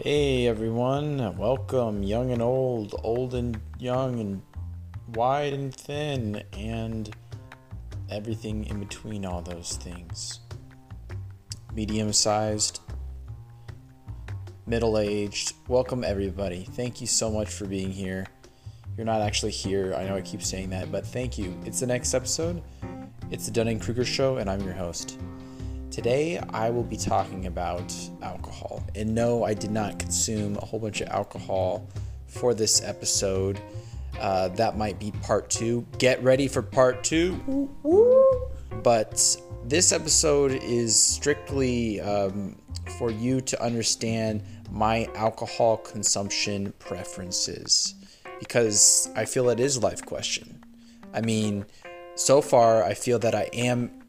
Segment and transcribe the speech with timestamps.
[0.00, 4.42] Hey everyone, welcome, young and old, old and young, and
[5.14, 7.14] wide and thin, and
[8.10, 10.40] everything in between all those things.
[11.74, 12.80] Medium sized,
[14.66, 16.64] middle aged, welcome everybody.
[16.70, 18.26] Thank you so much for being here.
[18.96, 21.54] You're not actually here, I know I keep saying that, but thank you.
[21.66, 22.62] It's the next episode.
[23.30, 25.18] It's the Dunning Kruger Show, and I'm your host.
[25.92, 28.82] Today, I will be talking about alcohol.
[28.94, 31.86] And no, I did not consume a whole bunch of alcohol
[32.26, 33.60] for this episode.
[34.18, 35.86] Uh, that might be part two.
[35.98, 37.68] Get ready for part two.
[38.82, 39.36] But
[39.66, 42.56] this episode is strictly um,
[42.98, 47.96] for you to understand my alcohol consumption preferences
[48.38, 50.64] because I feel it is a life question.
[51.12, 51.66] I mean,
[52.14, 54.01] so far, I feel that I am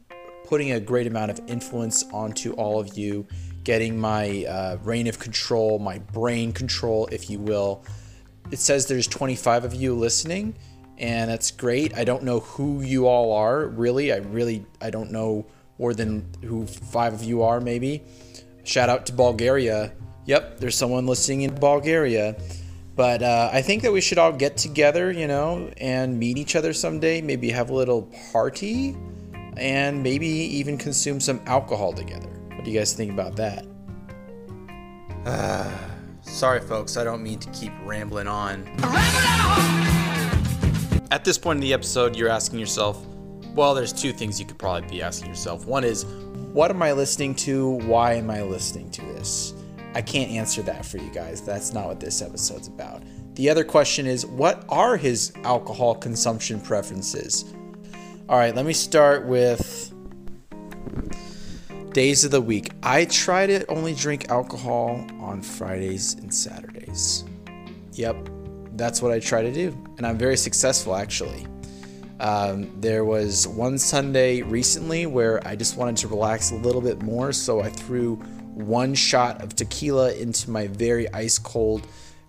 [0.45, 3.25] putting a great amount of influence onto all of you,
[3.63, 7.83] getting my uh, reign of control, my brain control, if you will.
[8.51, 10.55] It says there's 25 of you listening,
[10.97, 11.95] and that's great.
[11.97, 14.11] I don't know who you all are, really.
[14.11, 15.45] I really, I don't know
[15.79, 18.03] more than who five of you are, maybe.
[18.63, 19.93] Shout out to Bulgaria.
[20.25, 22.35] Yep, there's someone listening in Bulgaria.
[22.95, 26.55] But uh, I think that we should all get together, you know, and meet each
[26.55, 27.21] other someday.
[27.21, 28.95] Maybe have a little party
[29.57, 32.29] and maybe even consume some alcohol together.
[32.55, 33.65] What do you guys think about that?
[35.25, 35.71] Uh,
[36.21, 38.67] sorry, folks, I don't mean to keep rambling on.
[41.11, 43.05] At this point in the episode, you're asking yourself,
[43.53, 45.67] well, there's two things you could probably be asking yourself.
[45.67, 46.05] One is,
[46.53, 47.69] what am I listening to?
[47.69, 49.53] Why am I listening to this?
[49.95, 51.41] I can't answer that for you guys.
[51.41, 53.03] That's not what this episode's about.
[53.35, 57.53] The other question is, what are his alcohol consumption preferences?
[58.29, 59.93] All right, let me start with
[61.91, 62.71] days of the week.
[62.81, 67.25] I try to only drink alcohol on Fridays and Saturdays.
[67.91, 68.29] Yep,
[68.77, 71.45] that's what I try to do, and I'm very successful actually.
[72.21, 77.01] Um, there was one Sunday recently where I just wanted to relax a little bit
[77.01, 78.15] more, so I threw
[78.53, 81.85] one shot of tequila into my very ice cold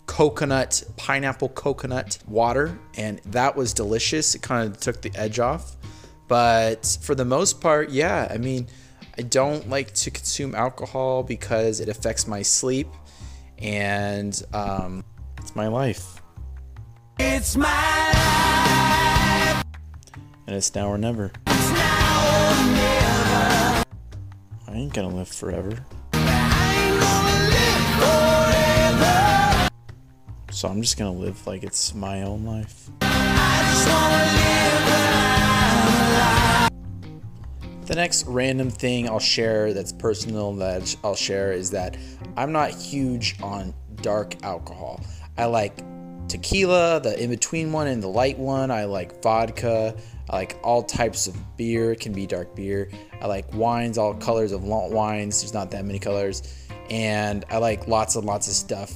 [0.06, 4.34] coconut, pineapple coconut water, and that was delicious.
[4.34, 5.76] It kind of took the edge off.
[6.28, 8.68] But for the most part, yeah, I mean,
[9.18, 12.88] I don't like to consume alcohol because it affects my sleep,
[13.58, 15.04] and um,
[15.38, 16.20] it's my life.
[17.18, 19.64] It's my life.
[20.46, 21.30] And it's now or never.
[21.46, 23.84] Now or never.
[24.68, 25.78] I ain't gonna live forever.
[30.50, 32.90] So I'm just gonna live like it's my own life.
[37.86, 41.98] The next random thing I'll share that's personal that I'll share is that
[42.34, 45.04] I'm not huge on dark alcohol.
[45.36, 45.82] I like
[46.28, 48.70] tequila, the in between one, and the light one.
[48.70, 49.94] I like vodka.
[50.30, 51.92] I like all types of beer.
[51.92, 52.88] It can be dark beer.
[53.20, 55.42] I like wines, all colors of wines.
[55.42, 56.66] There's not that many colors.
[56.88, 58.92] And I like lots and lots of stuff.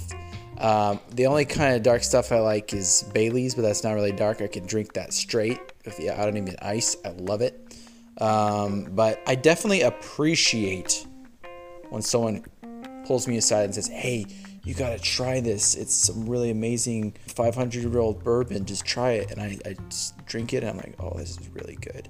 [0.57, 4.13] Um, the only kind of dark stuff I like is Bailey's, but that's not really
[4.13, 4.41] dark.
[4.41, 5.61] I can drink that straight.
[5.85, 6.97] If yeah, I don't even ice.
[7.05, 7.75] I love it.
[8.21, 11.07] Um, but I definitely appreciate
[11.91, 12.45] when someone
[13.07, 14.27] pulls me aside and says, "Hey,
[14.65, 15.75] you got to try this.
[15.75, 18.65] It's some really amazing 500 year old bourbon.
[18.65, 19.77] Just try it." And I, I
[20.27, 22.09] drink it, and I'm like, "Oh, this is really good."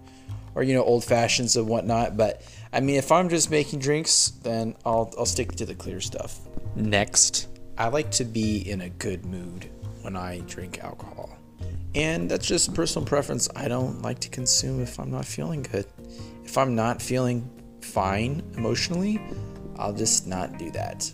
[0.55, 2.17] Or you know, old fashions and whatnot.
[2.17, 2.43] But
[2.73, 6.41] I mean, if I'm just making drinks, then I'll I'll stick to the clear stuff.
[6.75, 9.71] Next, I like to be in a good mood
[10.03, 11.31] when I drink alcohol.
[11.95, 13.49] And that's just personal preference.
[13.57, 15.87] I don't like to consume if I'm not feeling good.
[16.45, 17.49] If I'm not feeling
[17.81, 19.21] fine emotionally,
[19.77, 21.11] I'll just not do that.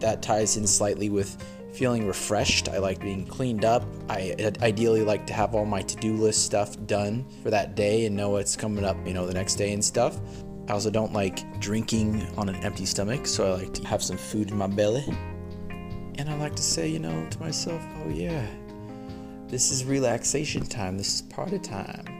[0.00, 2.68] That ties in slightly with feeling refreshed.
[2.68, 3.84] I like being cleaned up.
[4.08, 8.06] I ideally like to have all my to do list stuff done for that day
[8.06, 10.18] and know what's coming up, you know, the next day and stuff.
[10.68, 14.16] I also don't like drinking on an empty stomach, so I like to have some
[14.16, 15.04] food in my belly.
[16.18, 18.44] And I like to say, you know, to myself, oh yeah,
[19.48, 20.96] this is relaxation time.
[20.96, 22.15] This is party time.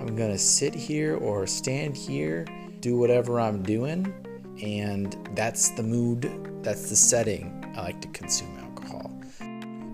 [0.00, 2.46] I'm going to sit here or stand here,
[2.80, 4.12] do whatever I'm doing,
[4.62, 6.30] and that's the mood,
[6.62, 9.12] that's the setting I like to consume alcohol.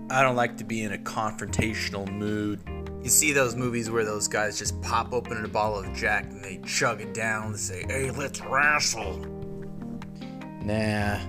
[0.09, 2.61] I don't like to be in a confrontational mood.
[3.03, 6.43] You see those movies where those guys just pop open a bottle of Jack and
[6.43, 9.17] they chug it down and say, hey, let's wrestle.
[10.63, 11.19] Nah,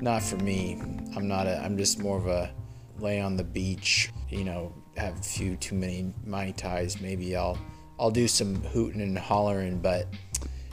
[0.00, 0.80] not for me.
[1.16, 2.50] I'm not a, I'm just more of a
[2.98, 7.00] lay on the beach, you know, have a few too many mai tais.
[7.00, 7.58] Maybe I'll
[7.98, 10.08] I'll do some hooting and hollering, but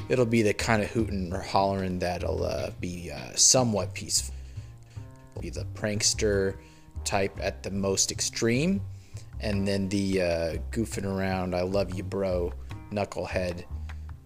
[0.10, 4.36] it'll be the kind of hooting or hollering that'll uh, be uh, somewhat peaceful.
[5.40, 6.56] be the prankster
[7.04, 8.82] type at the most extreme,
[9.40, 12.54] and then the uh, goofing around, I love you, bro,
[12.92, 13.64] knucklehead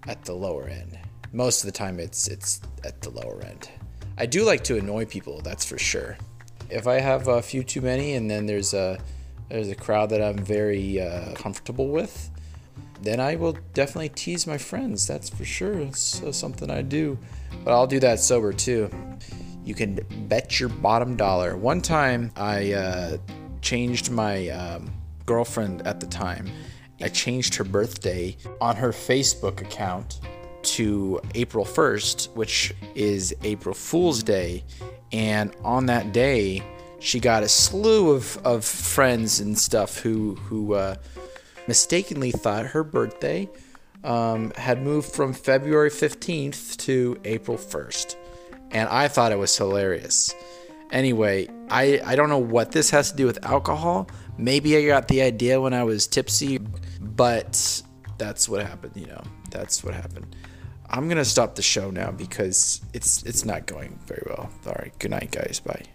[0.07, 0.97] at the lower end.
[1.31, 3.69] Most of the time, it's it's at the lower end.
[4.17, 6.17] I do like to annoy people, that's for sure.
[6.69, 8.97] If I have a few too many, and then there's a
[9.49, 12.29] there's a crowd that I'm very uh, comfortable with,
[13.01, 15.07] then I will definitely tease my friends.
[15.07, 15.73] That's for sure.
[15.79, 17.17] It's something I do,
[17.63, 18.89] but I'll do that sober too.
[19.63, 21.57] You can bet your bottom dollar.
[21.57, 23.17] One time, I uh,
[23.61, 24.93] changed my um,
[25.25, 26.47] girlfriend at the time.
[27.01, 30.21] I changed her birthday on her Facebook account
[30.63, 34.63] to April 1st, which is April Fool's Day.
[35.11, 36.63] And on that day,
[36.99, 40.95] she got a slew of, of friends and stuff who, who uh,
[41.67, 43.49] mistakenly thought her birthday
[44.03, 48.15] um, had moved from February 15th to April 1st.
[48.71, 50.33] And I thought it was hilarious.
[50.91, 54.07] Anyway, I, I don't know what this has to do with alcohol.
[54.37, 56.59] Maybe I got the idea when I was tipsy,
[57.01, 57.81] but
[58.17, 59.23] that's what happened, you know.
[59.49, 60.35] That's what happened.
[60.89, 64.49] I'm gonna stop the show now because it's it's not going very well.
[64.67, 65.59] All right, good night, guys.
[65.59, 65.94] Bye.